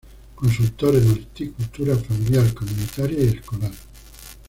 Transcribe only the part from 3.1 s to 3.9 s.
y escolar.